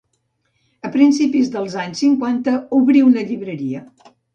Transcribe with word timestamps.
A 0.89 0.91
principis 0.95 1.53
dels 1.57 1.77
anys 1.85 2.03
cinquanta, 2.07 2.59
obrí 2.83 3.09
una 3.15 3.31
llibreria. 3.33 3.89